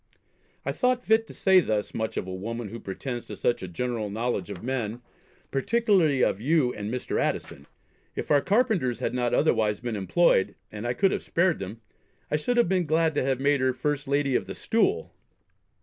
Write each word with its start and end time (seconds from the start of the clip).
I 0.65 0.71
thought 0.71 1.05
fit 1.05 1.27
to 1.27 1.33
say 1.35 1.59
thus 1.59 1.93
much 1.93 2.17
of 2.17 2.25
a 2.25 2.33
woman 2.33 2.69
who 2.69 2.79
pretends 2.79 3.27
to 3.27 3.35
such 3.35 3.61
a 3.61 3.67
general 3.67 4.09
knowledge 4.09 4.49
of 4.49 4.63
men, 4.63 5.03
particularly 5.51 6.23
of 6.23 6.41
you 6.41 6.73
and 6.73 6.91
Mr. 6.91 7.19
Addison. 7.21 7.67
If 8.15 8.31
our 8.31 8.41
carpenters 8.41 8.97
had 8.97 9.13
not 9.13 9.35
otherwise 9.35 9.79
been 9.79 9.95
employed, 9.95 10.55
and 10.71 10.87
I 10.87 10.95
could 10.95 11.11
have 11.11 11.21
spared 11.21 11.59
them, 11.59 11.81
I 12.31 12.35
should 12.35 12.57
have 12.57 12.67
been 12.67 12.87
glad 12.87 13.13
to 13.13 13.21
have 13.21 13.39
made 13.39 13.61
her 13.61 13.73
first 13.73 14.07
Lady 14.07 14.33
of 14.33 14.47
the 14.47 14.55
Stool. 14.55 15.13